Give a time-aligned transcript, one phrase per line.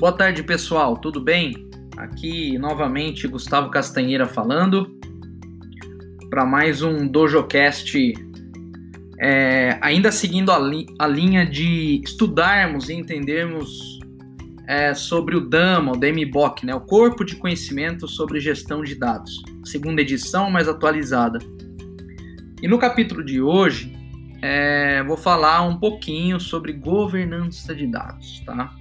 [0.00, 0.96] Boa tarde, pessoal.
[0.96, 1.68] Tudo bem?
[1.96, 4.96] Aqui novamente Gustavo Castanheira falando
[6.30, 8.14] para mais um DojoCast.
[9.20, 13.98] É, ainda seguindo a, li a, linha de estudarmos e entendermos
[14.68, 19.42] é, sobre o DAMA, o DMBOK, né, o Corpo de Conhecimento sobre Gestão de Dados,
[19.64, 21.40] segunda edição mais atualizada.
[22.62, 23.92] E no capítulo de hoje,
[24.40, 28.72] é, vou falar um pouquinho sobre governança de dados, tá?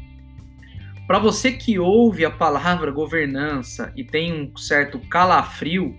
[1.07, 5.95] Para você que ouve a palavra governança e tem um certo calafrio,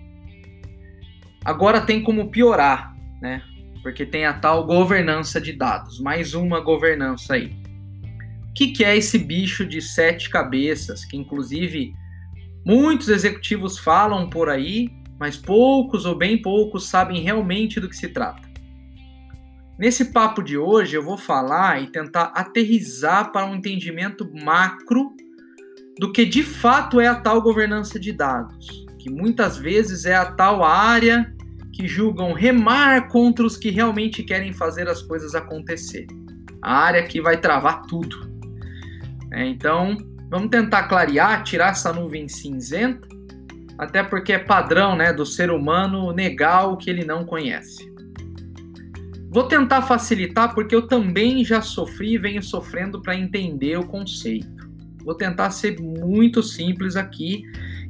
[1.43, 3.41] agora tem como piorar, né?
[3.81, 7.55] Porque tem a tal governança de dados, mais uma governança aí.
[8.49, 11.91] O que, que é esse bicho de sete cabeças, que inclusive
[12.63, 18.09] muitos executivos falam por aí, mas poucos ou bem poucos sabem realmente do que se
[18.09, 18.48] trata?
[19.79, 25.15] Nesse papo de hoje, eu vou falar e tentar aterrizar para um entendimento macro
[25.97, 30.25] do que de fato é a tal governança de dados, que muitas vezes é a
[30.25, 31.33] tal área
[31.71, 36.07] que julgam remar contra os que realmente querem fazer as coisas acontecer.
[36.61, 38.29] A área que vai travar tudo.
[39.31, 39.95] É, então,
[40.29, 43.07] vamos tentar clarear, tirar essa nuvem cinzenta,
[43.77, 47.88] até porque é padrão né, do ser humano negar o que ele não conhece.
[49.31, 54.67] Vou tentar facilitar porque eu também já sofri e venho sofrendo para entender o conceito.
[55.03, 57.43] Vou tentar ser muito simples aqui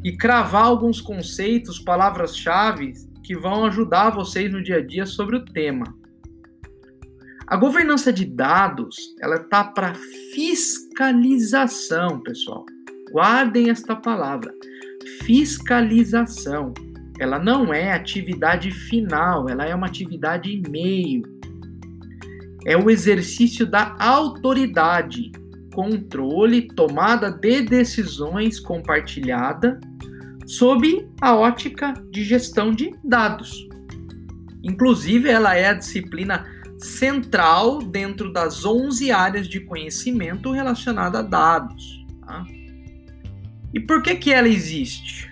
[0.04, 5.46] e cravar alguns conceitos, palavras-chave que vão ajudar vocês no dia a dia sobre o
[5.46, 5.86] tema.
[7.48, 9.94] A governança de dados, ela tá para
[10.34, 12.66] fiscalização, pessoal.
[13.12, 14.54] Guardem esta palavra,
[15.24, 16.74] fiscalização
[17.20, 21.24] ela não é atividade final, ela é uma atividade meio.
[22.66, 25.32] É o exercício da autoridade,
[25.74, 29.80] controle, tomada de decisões compartilhada
[30.48, 33.68] sob a ótica de gestão de dados.
[34.64, 36.46] Inclusive, ela é a disciplina
[36.78, 42.06] central dentro das 11 áreas de conhecimento relacionada a dados.
[42.26, 42.46] Tá?
[43.74, 45.29] E por que, que ela existe?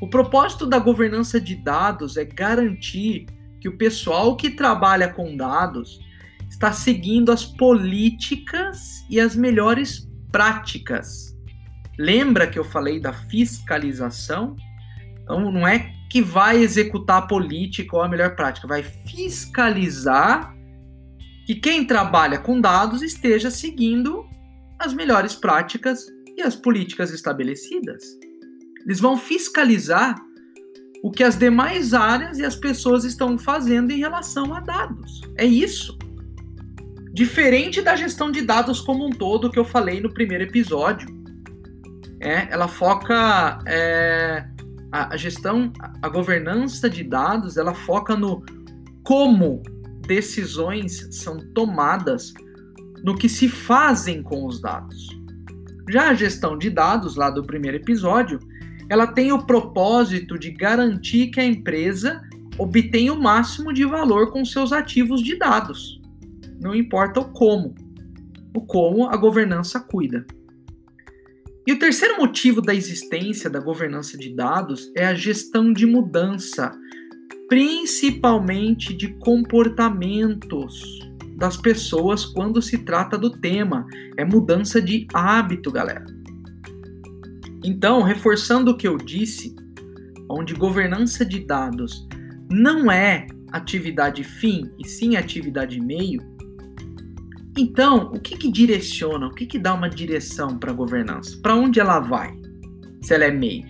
[0.00, 3.26] O propósito da governança de dados é garantir
[3.60, 5.98] que o pessoal que trabalha com dados
[6.48, 11.36] está seguindo as políticas e as melhores práticas.
[11.98, 14.56] Lembra que eu falei da fiscalização?
[15.22, 20.54] Então não é que vai executar a política ou a melhor prática, vai fiscalizar
[21.44, 24.24] que quem trabalha com dados esteja seguindo
[24.78, 28.04] as melhores práticas e as políticas estabelecidas.
[28.84, 30.16] Eles vão fiscalizar
[31.02, 35.20] o que as demais áreas e as pessoas estão fazendo em relação a dados.
[35.36, 35.96] É isso.
[37.12, 41.08] Diferente da gestão de dados como um todo que eu falei no primeiro episódio.
[42.20, 44.44] É, ela foca é,
[44.90, 45.72] a, a gestão,
[46.02, 48.44] a governança de dados, ela foca no
[49.04, 49.62] como
[50.06, 52.32] decisões são tomadas
[53.04, 55.08] no que se fazem com os dados.
[55.88, 58.38] Já a gestão de dados, lá do primeiro episódio,
[58.90, 62.22] ela tem o propósito de garantir que a empresa
[62.58, 66.00] obtenha o máximo de valor com seus ativos de dados.
[66.60, 67.74] Não importa o como.
[68.54, 70.26] O como a governança cuida.
[71.66, 76.72] E o terceiro motivo da existência da governança de dados é a gestão de mudança,
[77.46, 80.98] principalmente de comportamentos
[81.36, 83.86] das pessoas quando se trata do tema.
[84.16, 86.17] É mudança de hábito, galera.
[87.64, 89.54] Então, reforçando o que eu disse,
[90.28, 92.06] onde governança de dados
[92.50, 96.20] não é atividade fim e sim atividade meio,
[97.56, 101.36] então o que, que direciona, o que, que dá uma direção para a governança?
[101.42, 102.32] Para onde ela vai,
[103.02, 103.66] se ela é meio?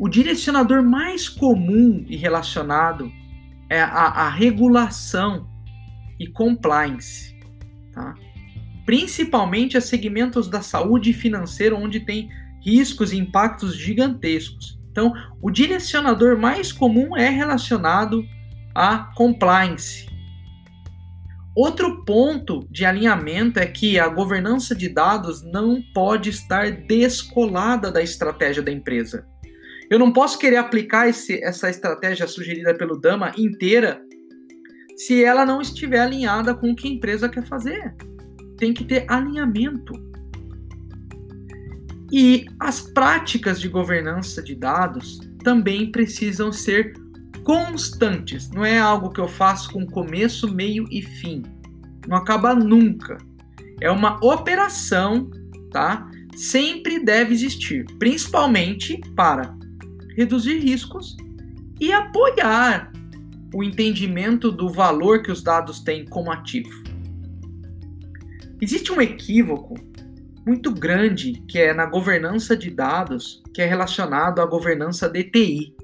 [0.00, 3.10] O direcionador mais comum e relacionado
[3.70, 5.48] é a, a regulação
[6.18, 7.38] e compliance,
[7.92, 8.14] tá?
[8.84, 12.28] principalmente a segmentos da saúde financeira, onde tem
[12.64, 14.78] riscos e impactos gigantescos.
[14.90, 18.24] Então, o direcionador mais comum é relacionado
[18.74, 20.06] a compliance.
[21.54, 28.02] Outro ponto de alinhamento é que a governança de dados não pode estar descolada da
[28.02, 29.26] estratégia da empresa.
[29.90, 34.00] Eu não posso querer aplicar esse, essa estratégia sugerida pelo Dama inteira
[34.96, 37.94] se ela não estiver alinhada com o que a empresa quer fazer.
[38.56, 39.92] Tem que ter alinhamento.
[42.12, 46.92] E as práticas de governança de dados também precisam ser
[47.42, 48.50] constantes.
[48.50, 51.42] Não é algo que eu faço com começo, meio e fim.
[52.06, 53.16] Não acaba nunca.
[53.80, 55.30] É uma operação,
[55.70, 56.08] tá?
[56.36, 59.54] sempre deve existir, principalmente para
[60.16, 61.16] reduzir riscos
[61.80, 62.92] e apoiar
[63.54, 66.82] o entendimento do valor que os dados têm como ativo.
[68.60, 69.74] Existe um equívoco
[70.46, 75.74] muito grande que é na governança de dados, que é relacionado à governança DTI.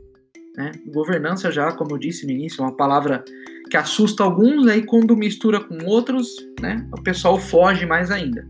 [0.56, 0.72] Né?
[0.92, 3.24] Governança já, como eu disse no início, é uma palavra
[3.70, 6.28] que assusta alguns, aí quando mistura com outros,
[6.60, 8.46] né, o pessoal foge mais ainda.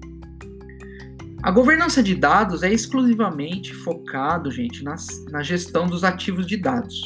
[1.43, 7.01] A governança de dados é exclusivamente focado, gente, nas, na gestão dos ativos de dados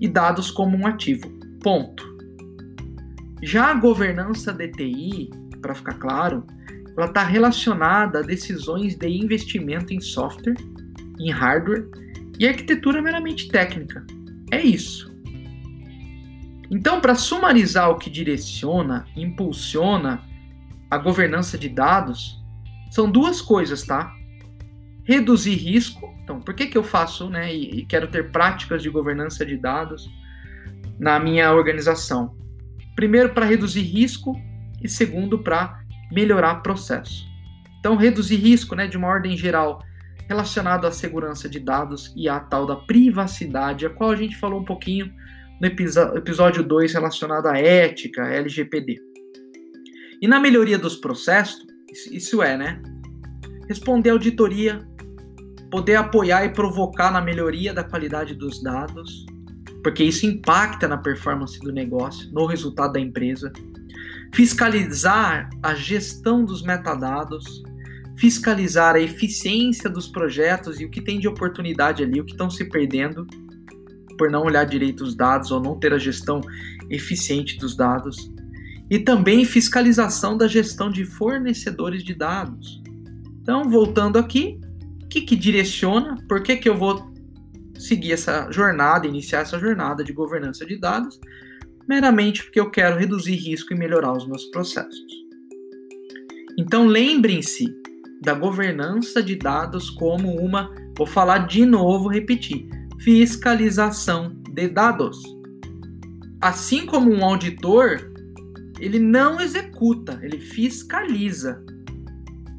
[0.00, 1.28] e dados como um ativo.
[1.62, 2.10] Ponto.
[3.42, 5.30] Já a governança DTI,
[5.60, 6.44] para ficar claro,
[6.96, 10.56] ela está relacionada a decisões de investimento em software,
[11.18, 11.88] em hardware
[12.38, 14.04] e arquitetura meramente técnica.
[14.50, 15.12] É isso.
[16.70, 20.22] Então, para sumarizar o que direciona, impulsiona
[20.90, 22.42] a governança de dados,
[22.90, 24.12] são duas coisas, tá?
[25.04, 26.12] Reduzir risco.
[26.22, 30.10] Então, por que, que eu faço, né, e quero ter práticas de governança de dados
[30.98, 32.34] na minha organização?
[32.94, 34.34] Primeiro, para reduzir risco,
[34.82, 35.81] e segundo, para
[36.12, 37.26] melhorar processo.
[37.80, 39.82] Então, reduzir risco, né, de uma ordem geral
[40.28, 44.60] relacionado à segurança de dados e à tal da privacidade, a qual a gente falou
[44.60, 45.12] um pouquinho
[45.60, 49.00] no episódio 2 relacionado à ética, LGPD.
[50.20, 51.66] E na melhoria dos processos,
[52.10, 52.80] isso é, né?
[53.68, 54.86] Responder auditoria,
[55.70, 59.26] poder apoiar e provocar na melhoria da qualidade dos dados,
[59.82, 63.52] porque isso impacta na performance do negócio, no resultado da empresa
[64.32, 67.62] fiscalizar a gestão dos metadados,
[68.16, 72.48] fiscalizar a eficiência dos projetos e o que tem de oportunidade ali, o que estão
[72.48, 73.26] se perdendo
[74.16, 76.40] por não olhar direito os dados ou não ter a gestão
[76.90, 78.30] eficiente dos dados.
[78.90, 82.82] E também fiscalização da gestão de fornecedores de dados.
[83.40, 84.60] Então, voltando aqui,
[85.02, 86.16] o que, que direciona?
[86.28, 87.12] Por que, que eu vou
[87.78, 91.18] seguir essa jornada, iniciar essa jornada de governança de dados?
[91.88, 95.22] Meramente porque eu quero reduzir risco e melhorar os meus processos.
[96.58, 97.74] Então lembrem-se
[98.20, 102.68] da governança de dados como uma, vou falar de novo, repetir,
[103.00, 105.20] fiscalização de dados.
[106.40, 108.12] Assim como um auditor,
[108.78, 111.64] ele não executa, ele fiscaliza.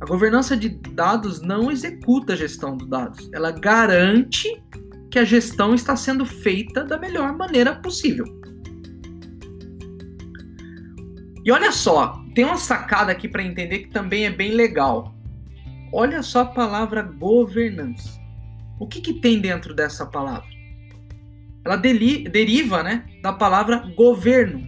[0.02, 4.50] A governança de dados não executa a gestão dos dados, ela garante
[5.10, 8.26] que a gestão está sendo feita da melhor maneira possível.
[11.46, 15.14] E olha só, tem uma sacada aqui para entender que também é bem legal.
[15.92, 18.20] Olha só a palavra governança.
[18.80, 20.50] O que, que tem dentro dessa palavra?
[21.66, 24.66] Ela deriva né, da palavra governo.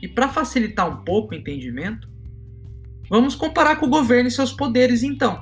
[0.00, 2.08] E para facilitar um pouco o entendimento,
[3.10, 5.40] vamos comparar com o governo e seus poderes então.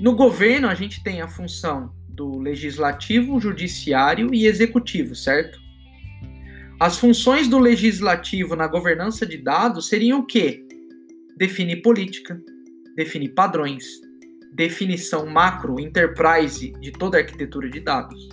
[0.00, 5.65] No governo, a gente tem a função do legislativo, judiciário e executivo, certo?
[6.78, 10.62] As funções do legislativo na governança de dados seriam o quê?
[11.34, 12.38] Definir política,
[12.94, 13.86] definir padrões,
[14.52, 18.28] definição macro, enterprise de toda a arquitetura de dados.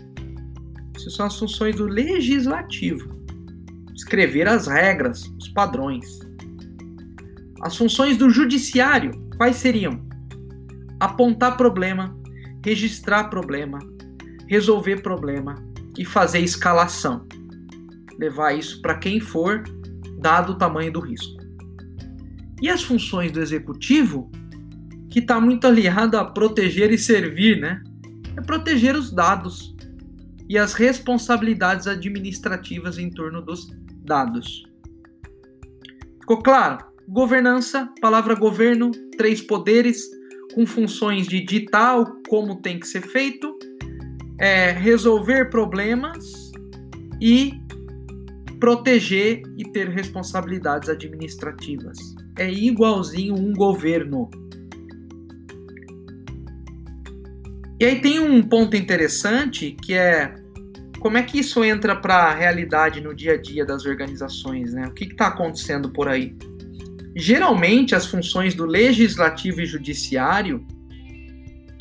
[0.93, 3.17] Essas são as funções do legislativo.
[3.95, 6.19] Escrever as regras, os padrões.
[7.61, 10.05] As funções do judiciário, quais seriam?
[10.99, 12.13] Apontar problema,
[12.61, 13.79] registrar problema,
[14.49, 15.55] resolver problema
[15.97, 17.25] e fazer escalação
[18.19, 19.63] levar isso para quem for,
[20.19, 21.41] dado o tamanho do risco.
[22.61, 24.31] E as funções do executivo,
[25.09, 27.83] que está muito aliado a proteger e servir, né?
[28.37, 29.75] É proteger os dados
[30.49, 33.67] e as responsabilidades administrativas em torno dos
[34.05, 34.63] dados.
[36.19, 36.85] Ficou claro?
[37.07, 40.01] Governança, palavra governo, três poderes,
[40.53, 43.57] com funções de ditar como tem que ser feito,
[44.39, 46.51] é, resolver problemas
[47.21, 47.62] e
[48.63, 51.97] proteger e ter responsabilidades administrativas.
[52.39, 54.29] É igualzinho um governo.
[57.77, 60.33] E aí tem um ponto interessante que é
[61.01, 64.87] como é que isso entra para a realidade no dia a dia das organizações, né?
[64.87, 66.33] O que está acontecendo por aí?
[67.17, 70.65] Geralmente as funções do legislativo e judiciário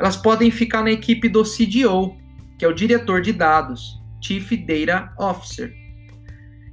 [0.01, 2.17] elas podem ficar na equipe do CDO,
[2.59, 5.82] que é o diretor de dados, Chief Data Officer.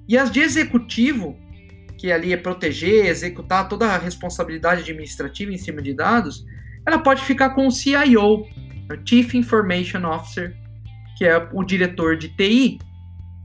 [0.09, 1.37] E as de executivo,
[1.95, 6.43] que ali é proteger, executar toda a responsabilidade administrativa em cima de dados,
[6.83, 10.57] ela pode ficar com o CIO, o Chief Information Officer,
[11.15, 12.79] que é o diretor de TI.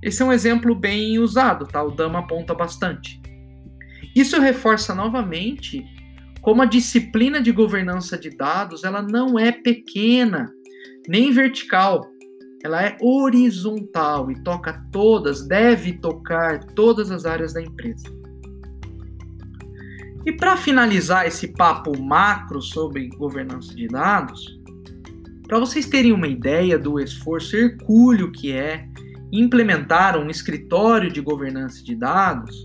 [0.03, 1.83] Esse é um exemplo bem usado, tá?
[1.83, 3.21] O Dama aponta bastante.
[4.17, 5.85] Isso reforça novamente
[6.41, 10.51] como a disciplina de governança de dados, ela não é pequena,
[11.09, 12.07] nem vertical.
[12.65, 18.07] Ela é horizontal e toca todas, deve tocar todas as áreas da empresa.
[20.25, 24.59] E para finalizar esse papo macro sobre governança de dados,
[25.47, 28.89] para vocês terem uma ideia do esforço hercúleo que é
[29.31, 32.65] implementar um escritório de governança de dados,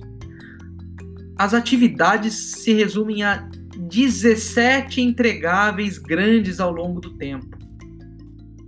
[1.37, 7.58] as atividades se resumem a 17 entregáveis grandes ao longo do tempo,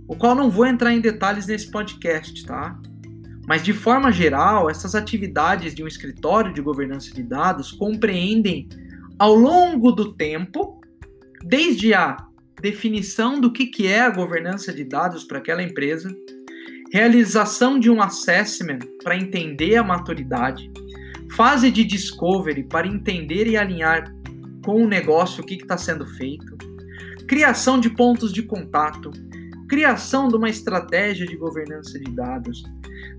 [0.06, 2.78] o qual não vou entrar em detalhes nesse podcast, tá?
[3.46, 8.68] Mas de forma geral, essas atividades de um escritório de governança de dados compreendem
[9.18, 10.80] ao longo do tempo,
[11.44, 12.16] desde a
[12.60, 16.14] definição do que, que é a governança de dados para aquela empresa,
[16.92, 20.70] realização de um assessment para entender a maturidade,
[21.34, 24.14] fase de discovery para entender e alinhar
[24.64, 26.56] com o negócio o que está sendo feito,
[27.26, 29.10] criação de pontos de contato,
[29.72, 32.62] criação de uma estratégia de governança de dados,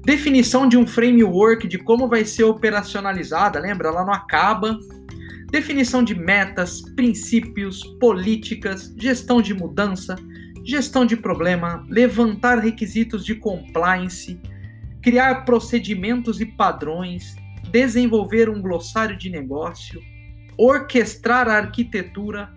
[0.06, 3.88] definição de um framework de como vai ser operacionalizada, lembra?
[3.88, 4.78] Ela não acaba
[5.50, 10.16] definição de metas, princípios, políticas, gestão de mudança,
[10.64, 14.40] gestão de problema, levantar requisitos de compliance,
[15.02, 17.36] criar procedimentos e padrões,
[17.72, 20.00] desenvolver um glossário de negócio,
[20.56, 22.54] orquestrar a arquitetura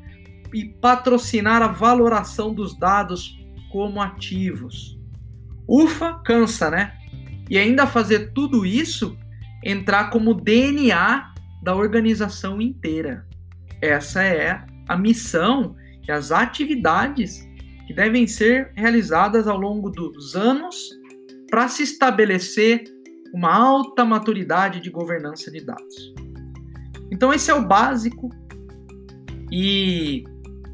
[0.52, 4.98] e patrocinar a valoração dos dados como ativos.
[5.68, 6.92] Ufa, cansa, né?
[7.48, 9.16] E ainda fazer tudo isso
[9.64, 13.26] entrar como DNA da organização inteira.
[13.80, 17.46] Essa é a missão e as atividades
[17.86, 20.76] que devem ser realizadas ao longo dos anos
[21.50, 22.84] para se estabelecer
[23.32, 26.14] uma alta maturidade de governança de dados.
[27.10, 28.30] Então, esse é o básico
[29.50, 30.24] e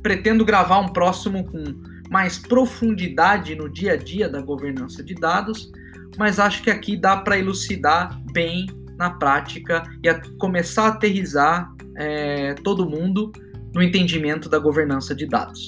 [0.03, 1.63] pretendo gravar um próximo com
[2.13, 5.73] mais profundidade no dia a dia da governança de dados,
[6.19, 8.67] mas acho que aqui dá para elucidar bem
[8.99, 13.33] na prática e a começar a aterrizar é, todo mundo
[13.75, 15.67] no entendimento da governança de dados.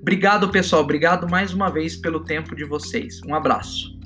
[0.00, 0.82] Obrigado, pessoal.
[0.82, 3.20] Obrigado mais uma vez pelo tempo de vocês.
[3.24, 3.96] Um abraço.